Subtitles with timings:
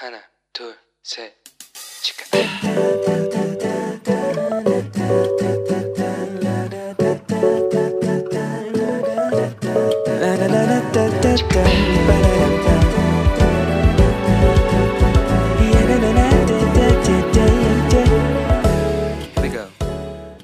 [0.00, 0.22] 하나,
[0.52, 1.34] 둘, 셋,
[2.02, 2.24] 치카.
[19.34, 19.66] Here we go.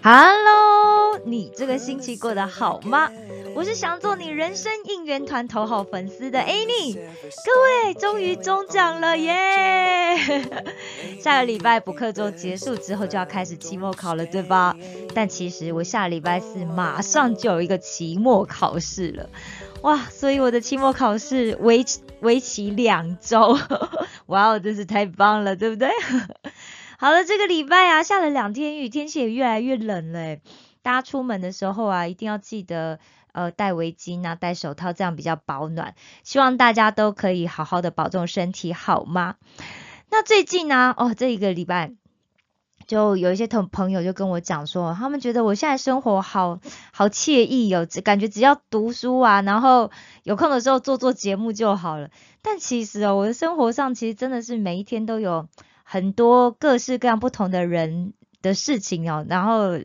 [0.03, 3.11] Hello，你这个星期过得好吗？
[3.55, 10.18] 我是想做你人生应 援团头号粉丝的 Annie，各位终于中奖了耶！
[11.24, 14.76] 下个礼拜补课周结束之后就要开始期末考了，对吧？
[15.16, 19.30] 但其实我下礼拜四马上就有一个期末考试了，
[19.84, 19.96] 哇！
[20.12, 21.86] 所以我的期末考试为
[22.20, 23.58] 为期两周，
[24.28, 25.90] 哇哦，真是太棒了，对不对？
[27.00, 30.42] 好了，这个礼拜啊，下了两天雨，天气也越来越冷了诶。
[30.88, 33.00] 大家出门的时候啊，一定要记得
[33.34, 35.96] 呃戴围巾啊，戴手套，这样比较保暖。
[36.24, 39.36] 希望大家都可以好好的保重身体，好吗？
[40.10, 41.92] 那最近呢，哦，这一个礼拜
[42.86, 46.62] 就有一些同朋友就跟我讲说，他们觉得我现在生活好
[46.94, 49.92] 好惬意哦，只感觉只要读书啊，然后
[50.24, 52.12] 有空的时候做做节目就好了。
[52.42, 55.50] 但其实哦，我的生活上其实真的是每一天都有
[55.84, 59.78] 很多各式各样不同的人的事情哦，然后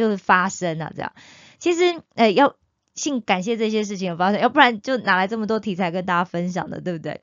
[0.00, 1.12] 就是发生啊，这样。
[1.58, 2.56] 其实呃要
[2.94, 7.20] 信感谢这些事情的发生，要不然就哪来这么多题材跟大家分享的，对不对？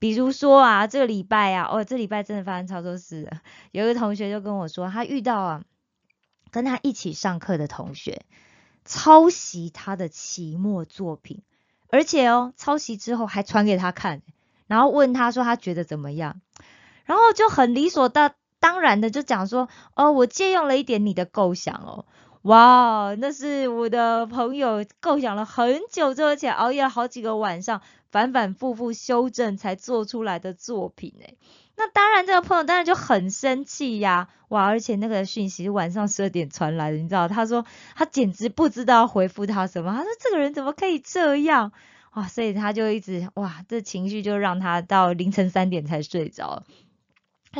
[0.00, 3.30] 比如说啊，这个礼拜啊，哦，这礼拜真的发生超多事。
[3.70, 5.62] 有一个同学就跟我说，他遇到啊，
[6.50, 8.22] 跟他一起上课的同学
[8.84, 11.42] 抄袭他的期末作品，
[11.88, 14.22] 而且哦，抄袭之后还传给他看，
[14.66, 16.40] 然后问他说他觉得怎么样，
[17.04, 22.04] 然后就很理所当当然的就讲说，哦，我借用了一点你的构想哦。
[22.42, 31.36] 哇，那是我的朋友构想了很久之后，而且熬夜了好几个晚上，反反复复修正才做出来的作品诶。
[31.76, 34.28] 那当然，这个朋友当然就很生气呀！
[34.48, 37.28] 哇，而且那个讯息是晚上十二点传来的，你知道？
[37.28, 37.64] 他说
[37.94, 39.92] 他简直不知道回复他什么。
[39.92, 41.72] 他说这个人怎么可以这样？
[42.14, 46.64] 哇，所以他就一直哇，这情绪就让他到凌晨三点才睡着。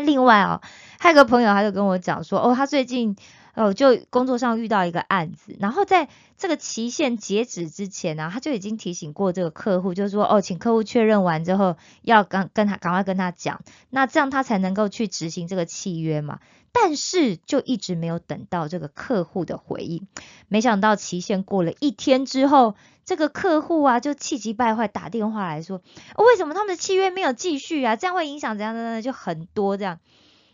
[0.06, 0.60] 另外啊，
[0.98, 3.16] 还有个朋友他就跟我讲说，哦，他最近。
[3.58, 13.60] 哦，就工作上遇到一个案子，然后在这个期限截止之前呢，他就已经提醒过这个客户，就是说，哦，请客户确认完之后，要赶跟他赶快跟他讲，
[13.90, 16.38] 那这样他才能够去执行这个契约嘛。
[16.70, 20.06] 但是就一直没有等到这个客户的回应，
[20.46, 25.82] 没想到期限过了一天之后，这个客户啊就气急败坏打电话来说，
[26.16, 27.96] 为什么他们的契约没有继续啊？
[27.96, 29.02] 这样会影响怎样的呢？
[29.02, 29.98] 就很多这样，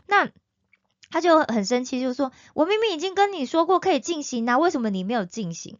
[0.06, 0.30] 那。
[1.14, 5.78] 他就很生气，就说：“我明明已经跟你说过可以进行啊，为什么你没有进行？”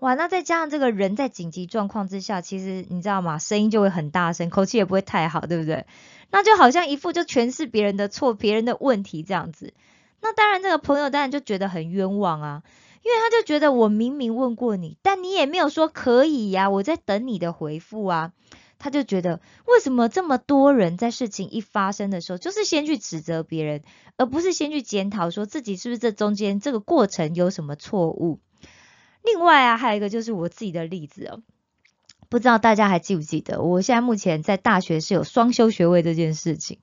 [0.00, 3.38] 哇，那再加上这个人在紧急状况之下，其实你知道吗？
[3.38, 5.84] 声音就会很大声，口气也不会太好，对不对？
[6.30, 9.74] 那就好像一副就全是别人的错、别人的问题这样子。
[10.22, 12.62] 那当然，这个朋友当然就觉得很冤枉啊，
[13.04, 18.32] 因为他就觉得我明明问过你，但你也没有说可以呀，我在等你的回复啊。
[18.80, 23.82] 他就觉得，为什么这么多人在事情一发生的时候，就是先去指责别人，
[24.16, 28.40] 而不是先去检讨，说自己是不是这中间这个过程有什么错误？
[29.22, 31.42] 另外啊，还有一个就是我自己的例子哦，
[32.30, 36.78] 不知道大家还记不记得，我现在目前在大学是有双修学位这件事情。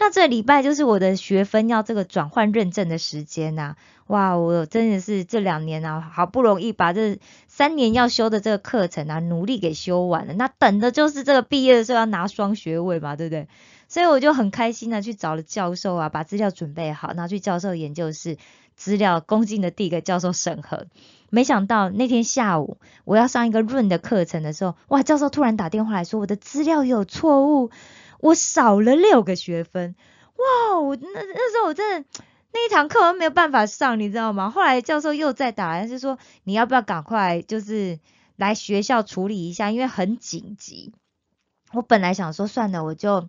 [0.00, 3.74] 那这礼拜就是我的学分要这个转换认证的时间呐，
[4.06, 10.34] 哇，我真的是这两年啊，好不容易把这三年要修的这个课程啊，努力给修完了。
[10.34, 13.48] 那等的就是这个毕业的时候要拿双学位嘛，对不对？
[13.88, 18.36] 所以我就很开心的去找了教授啊，把资料准备好，拿去教授研究室
[18.76, 20.86] 资料恭敬的递给教授审核。
[21.30, 27.70] 没想到那天下午我要上一个润的课程的时候，哇，教授突然打电话来说我的资料有错误。
[28.20, 29.94] 我少了六个学分，
[30.36, 30.78] 哇！
[30.80, 32.08] 我那那时候我真的
[32.52, 34.50] 那一堂课我没有办法上，你知道吗？
[34.50, 37.98] 后来教授又再打来，就说你要不要赶快就是
[38.36, 40.92] 来学校处理一下，因为很紧急。
[41.72, 43.28] 我本来想说算了，我就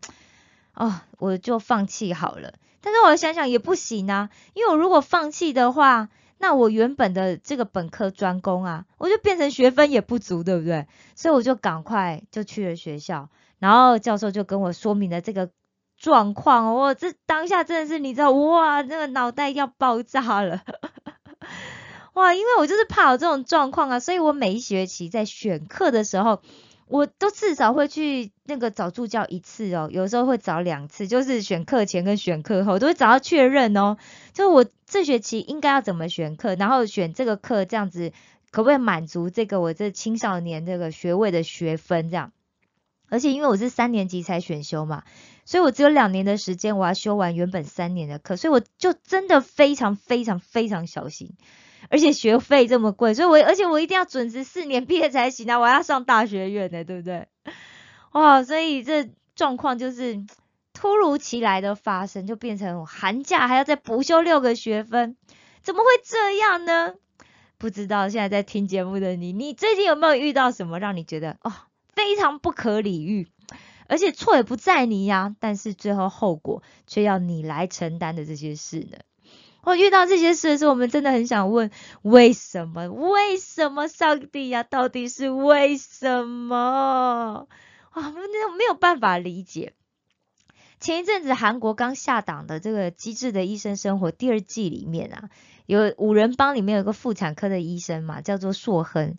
[0.74, 2.54] 哦我就放弃好了。
[2.82, 6.08] 但是我想想也不行啊，因为我如果放弃的话，
[6.38, 10.88] 那我原本的这个本科专攻啊，我就变成学分也不足，对不对？
[11.16, 13.30] 所以我就赶快就去了学校。
[13.60, 15.50] 然后教授就跟我说明了这个
[15.98, 20.64] 状况，我这当下真的是你知道，哇，那个脑袋要爆炸了，
[22.14, 26.42] 哇，因为我就是怕有这种状况啊，所以我每一学期在选课的时候，
[26.88, 33.98] 我都至少会去那个找助教一次哦，有时候会找两次，就是选课前跟选课后都会找到确认哦，
[34.34, 38.14] 就我这学期应该要怎么选课，然后选这个课这样子
[38.52, 42.32] 可不可以满足这个我这青少年这个学位的学分这样。
[43.10, 45.04] 而且因为我是三年级才选修嘛，
[45.46, 51.34] 所以我只有两年的时间，我要修完原本三年的课，所以我就真的非常非常非常小心。
[51.90, 55.58] 而且学费这么贵，所以我而且我一定要准时四年毕业才行啊！
[55.58, 57.28] 我要上大学院的，对不对？
[58.12, 60.24] 哇，所以这状况就是
[60.74, 65.16] 突如其来的发生，就变成寒假还要再补修六个学分，
[65.62, 66.94] 怎么会这样呢？
[67.58, 71.54] 不知道现在在听节目的你，你最近有没有遇到什么让你觉得哦
[72.00, 73.28] 非常不可理喻，
[73.90, 79.00] 而且错也不在你呀，但是最后后果却要你来承担的这些事呢？
[79.64, 81.70] 我遇到这些事的时候，我们真的很想问：
[82.02, 82.88] 为什么？
[82.88, 84.64] 为什么上帝呀？
[84.64, 87.48] 到底是为什么？
[87.90, 89.74] 啊，那没有办法理解。
[90.80, 95.30] 前一阵子韩国刚下档的这个《机智的医生生活》第二季里面啊，
[95.66, 99.18] 有五人帮里面有个妇产科的医生嘛，叫做硕亨。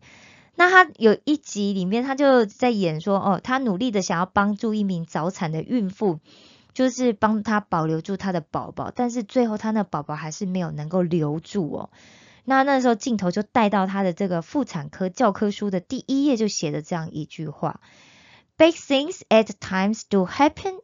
[0.60, 6.20] 那他有一集里面，他就在演说哦，他努力的想要帮助一名早产的孕妇。
[6.72, 11.90] 就是帮他保留住他的宝宝，但是最后他那宝宝还是没有能够留住哦。
[12.44, 17.80] 那那时候镜头就带到他的这个妇产科教科书的第一页，就写的这样一句话
[18.56, 20.78] ：Big things at times do happen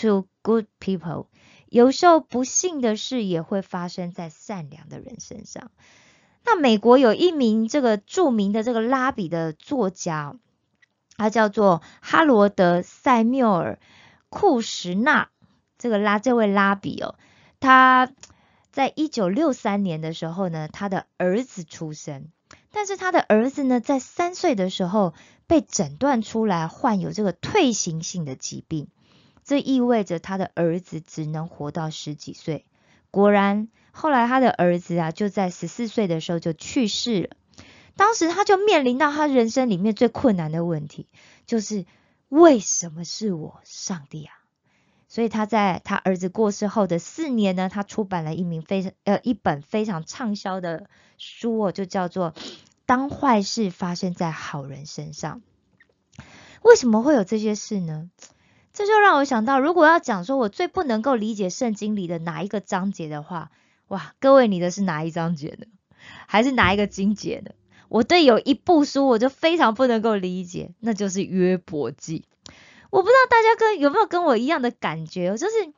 [0.00, 1.26] to good people。
[1.68, 5.70] 有时候不幸的事也会发生在善良的人身上。
[6.44, 10.36] 那美国有一名这个著名的这个拉比的作家，
[11.16, 13.78] 他叫做哈罗德·塞缪尔。
[14.32, 15.28] 库什纳
[15.76, 17.16] 这个拉这位拉比哦，
[17.58, 18.12] 他
[18.70, 22.28] 在一九六三年的时候呢，他的儿子出生，
[22.70, 25.14] 但是他的儿子呢，在三岁的时候
[25.48, 28.86] 被诊断出来患有这个退行性的疾病，
[29.42, 32.64] 这意味着他的儿子只能活到十几岁。
[33.10, 37.36] 果然，后来他的儿子啊，就在十四岁的时候就去世了。
[37.96, 41.06] 当时他就面临到他人生里面最困难的问题，
[41.46, 41.84] 就是。
[42.30, 44.32] 为什么是我，上帝啊？
[45.08, 50.88] 所以他在他儿子过世后的四年呢，他出版了一名非常呃一本非常畅销的
[51.18, 52.30] 书哦，就叫做
[52.86, 55.42] 《当坏事发生在好人身上》。
[56.62, 58.08] 为什么会有这些事呢？
[58.72, 63.50] 这就让我想到，如果要讲说我最不能够理解圣经里的哪一个章节的话，
[63.90, 65.66] 哇，各位你的是哪一章节呢？
[66.28, 67.50] 还是哪一个经节呢？
[67.88, 72.24] 我对有一部书我就非常不能够理解，那就是约伯记。
[72.90, 75.72] 我不知道大家跟有没有跟我一样的感觉，就是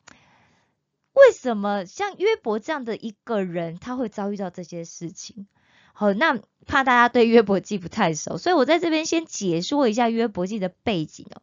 [1.13, 5.47] 为什么像约伯这样的一个人，他会遭遇到这些事情？
[5.93, 11.41] 好，那怕大家对约伯记不太熟，所以我在这边先解说一下约伯记的背景哦。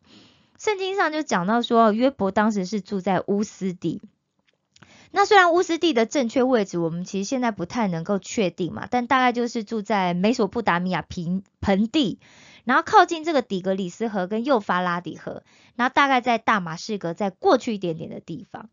[0.56, 4.00] 圣经上就讲到说，约伯当时是住在乌斯地。
[5.12, 12.20] 那虽然乌斯地的正确位置，我们其实现在不太能够确定嘛，但大概就是住在美索不达米亚平盆地，
[12.64, 15.42] 然后靠近这个底格里斯河跟幼发拉底河，
[15.74, 18.70] 然后大概在大马士革再过去一点点的地方。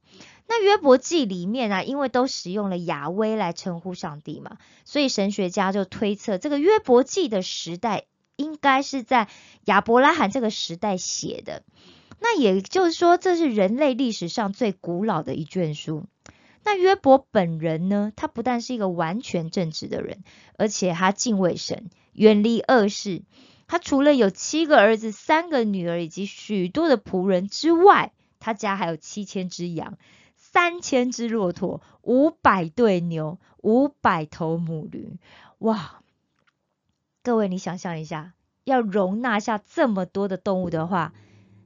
[0.48, 8.06] 那约伯记里面啊，因为都使用了亚威来称呼上帝嘛，所以神学家就推测这个约伯记的时代
[8.36, 9.28] 应该是在
[9.66, 11.64] 亚伯拉罕这个时代写的。
[12.20, 16.06] 那也就是说，这是人类历史上最古老的一卷书。
[16.64, 18.12] 那约伯本人呢？
[18.16, 20.24] 他不但是一个完全正直的人，
[20.58, 23.22] 而且他敬畏神，远离恶事。
[23.68, 29.98] 他除了有七个儿子、三个女儿以及许多的仆人之外，他家还有七千只羊、
[30.36, 35.18] 三千只骆驼、五百对牛、五百头母驴。
[35.60, 36.02] 哇！
[37.24, 41.14] 各位，你想象一下，要容纳下这么多的动物的话。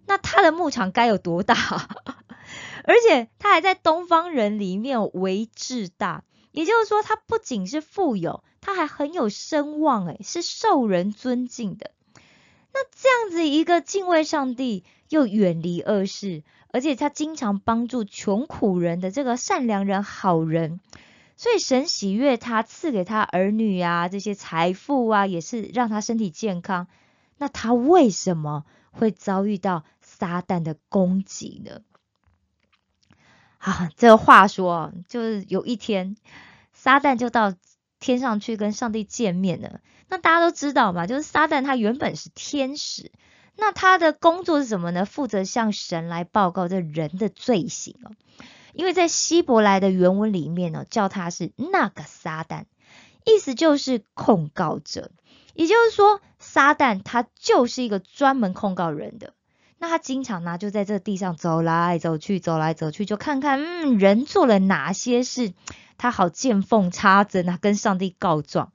[0.05, 1.55] 那他的牧场该有多大？
[2.83, 11.91] 而且他还在东方人里面为至大，也就是说，他不仅是富有，他还很有声望，诶，是受人尊敬的。
[12.73, 20.79] 那这样子一个敬畏上帝又远离恶事，而且他经常帮助穷苦人的这个善良人、好人，
[21.37, 26.87] 所以神喜悦他，赐给他儿女啊，这些财富啊，也是让他身体健康。
[27.37, 28.65] 那他为什么？
[28.91, 31.81] 会遭遇到撒旦的攻击呢？
[33.57, 36.15] 啊，这个话说，就是有一天，
[36.73, 37.53] 撒旦就到
[37.99, 39.81] 天上去跟上帝见面了。
[40.07, 43.11] 那大家都知道嘛，就是撒旦他原本是天使，
[43.55, 45.05] 那他的工作是什么呢？
[45.05, 48.11] 负责向神来报告这人的罪行哦。
[48.73, 52.63] 因为在希伯来的原文里面呢，叫他是那个撒旦，
[53.25, 55.11] 意思就是控告者。
[55.53, 59.33] 也就是说，撒旦他就是一个专门控告人的。
[59.77, 65.53] 那他经常呢，就在这地上走来走去，走来走去，就看看嗯，人做了哪些事，
[65.97, 68.71] 他好见缝插针啊，跟上帝告状。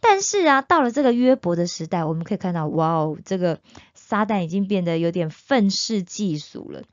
[0.00, 3.60] 但是啊，到了这个约伯的时代，我们可以看到，哇哦，这个
[3.92, 6.84] 撒旦已经变得有点愤世嫉俗了。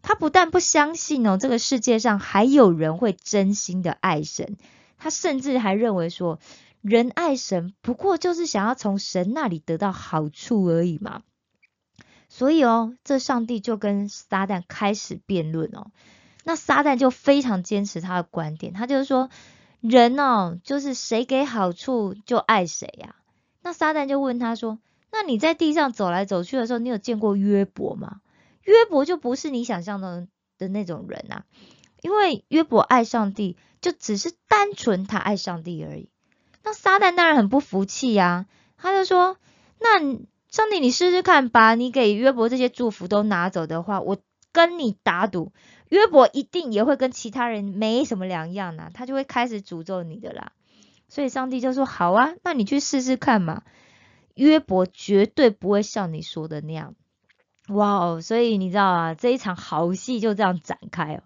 [0.00, 4.56] 他不但不相信哦，这个世界上还有人会真心的爱神，
[4.96, 6.38] 他甚至还认为说，
[6.84, 11.22] 人爱神不过就是想要从神那里得到好处而已嘛。
[12.28, 15.86] 所以哦，这上帝就跟撒旦开始辩论哦。
[16.44, 19.30] 那撒旦就非常坚持他的观点，他就是说，
[19.80, 23.16] 人哦，就是谁给好处就爱谁呀。
[23.62, 24.78] 那撒旦就问他说
[25.10, 28.20] ：“那你在地上走来走去的时候，你有见过约伯吗？”
[28.62, 31.46] 约伯就不是你想象的的那种人啊，
[32.02, 36.10] 因为约伯爱上帝，就只是单纯他爱上帝而已。
[36.64, 39.36] 那撒旦当然很不服气呀，他就说
[39.78, 40.00] ：“那
[40.48, 44.18] 上帝，你试试看，把你给约伯这些祝福都拿走的话，我
[44.50, 45.52] 跟你打赌。”
[45.90, 50.52] 约伯一定也会跟其他人没什么两样呐，他就会开始诅咒你的啦。
[51.08, 53.62] 所以上帝就说：“好啊，那你去试试看嘛。”
[54.34, 56.96] 约伯绝对不会像你说的那样。
[57.68, 58.20] 哇哦！
[58.20, 61.22] 所以你知道啊，这一场好戏就这样展开哦。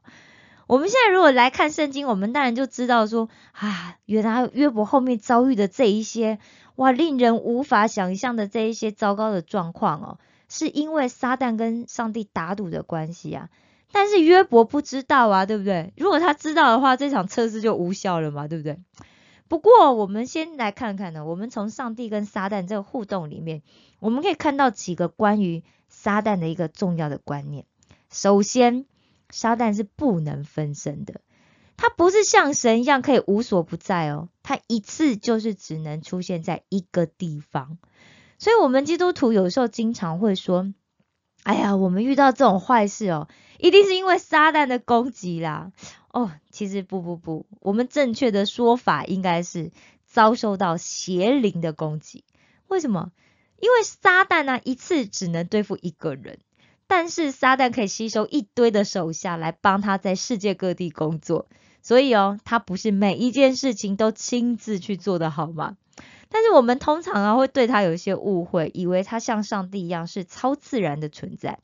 [0.68, 6.38] 我们现在如果来看圣经，我们当然就知道说啊，原来约伯后面遭遇的这一些
[6.76, 13.48] 哇，令人无法想象的这一些糟糕的状况哦，是因为撒旦跟上帝打赌的关系啊。
[13.92, 15.94] 但是约伯不知道啊，对不对？
[15.96, 18.78] 如果他知道的话，这场测试就无效了嘛，对不对？
[19.48, 23.62] 不过我们先来看看呢，我们从上帝跟撒旦这个互动里面，
[24.00, 27.64] 我们可以看到几个关于撒旦的一个重要的观念。
[28.10, 28.84] 首先，
[29.30, 31.20] 撒旦是不能分身的，
[31.76, 37.78] 他不是像神一样可以无所不在哦，他一次就是只能出现在一个地方。
[38.38, 40.72] 所以，我们基督徒有时候经常会说。
[41.44, 45.72] 哎呀，我们遇到这种坏事哦，一定是因为撒旦的攻击啦。
[46.12, 49.70] 哦，其实不不不，我们正确的说法应该是
[50.04, 52.24] 遭受到邪灵的攻击。
[52.66, 53.12] 为什么？
[53.60, 56.40] 因为撒旦呢一次只能对付一个人，
[56.88, 61.46] 但是撒旦可以吸收一堆的手下来帮他在世界各地工作，
[61.82, 65.76] 所以哦，他不是每一件事情都亲自去做的好吗？
[66.30, 71.58] 但是我们通常啊会对他有一些误会，以为他像上帝一样是超自然的存在。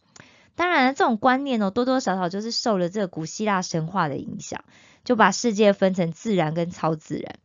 [0.54, 4.62] 当然，这种观念呢多多少少就是受了这个古希腊神话的影响，
[5.04, 7.36] 就把世界分成自然跟超自然。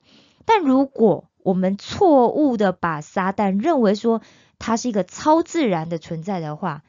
[0.45, 4.21] 但如果我们错误的把撒旦认为说
[4.59, 6.83] 他是一个超自然的存在的话，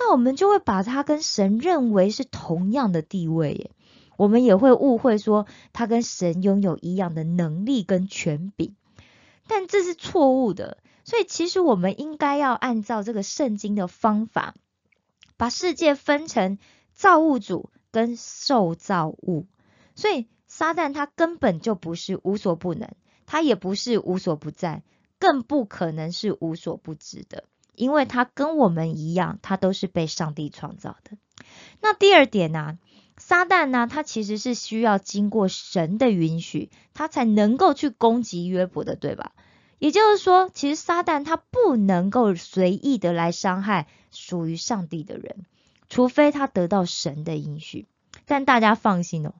[0.00, 3.70] 那我们就会把他跟神认为是同样的地位耶。
[4.16, 8.74] 我们也会误会说他跟神拥有一样的能力跟权柄。
[9.46, 14.54] 但这是错误的，所以其实我们应该要按照这个圣经的方法，
[15.36, 16.58] 把世界分成
[16.94, 19.46] 造物主跟受造物。
[19.94, 22.90] 所以撒旦他根本就不是无所不能，
[23.26, 24.82] 他也不是无所不在，
[25.18, 27.44] 更不可能是无所不知的，
[27.80, 31.16] 因为他跟我们一样，他都是被上帝创造的。
[31.80, 32.78] 那第二点呢？
[33.16, 39.32] 撒旦呢，他其实是需要经过神的允许，他才能够去攻击约伯的，对吧？
[39.78, 45.46] 也就是说，其实撒旦他不能够随意的来伤害属于上帝的人，
[45.88, 47.86] 除非他得到神的允许。
[48.26, 49.34] 但大家放心哦，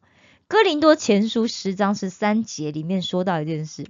[0.49, 3.87] 哥林多前书十章十三节里面说到一件事，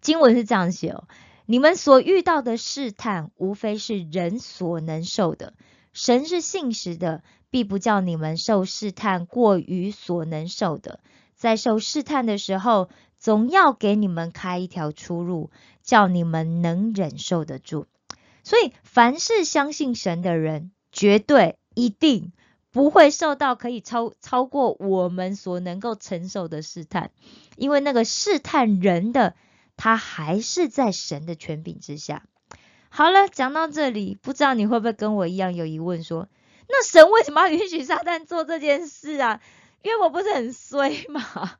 [0.00, 1.04] 经文是这样写哦：
[1.50, 5.54] 你们所遇到的试探，无非是人所能受的，
[5.92, 7.24] 神是信实的。
[7.50, 11.00] 必不叫你们受试探过于所能受的，
[11.34, 12.88] 在受试探的时候，
[13.18, 15.50] 总要给你们开一条出路，
[15.82, 17.88] 叫你们能忍受得住。
[18.44, 22.30] 所以，凡是相信神的人，绝对一定
[22.70, 27.10] 不会受到可以超超过我们所能够承受的试探，
[27.56, 29.34] 因为那个试探人的，
[29.82, 32.24] 他还是在神的权柄之下。
[32.90, 36.28] 好了，讲到这里，不知道你会不会跟我一样有疑问说？
[36.68, 39.40] 那神为什么要允许撒旦做这件事啊？
[39.80, 41.56] 因为我不是很衰嘛，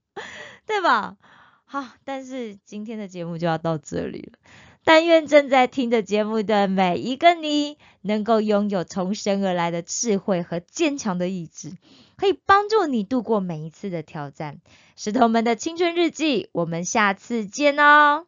[0.64, 1.18] 对吧？
[1.66, 4.38] 好，但是今天的节目就要到这里了。
[4.82, 11.74] 但愿正在听着节目的每一个你，能够拥有从神而来的智慧和坚强的意志，
[12.20, 14.58] 可以帮助你度过每一次的挑战。
[14.94, 18.26] 石头们的青春日记，我们下次见哦。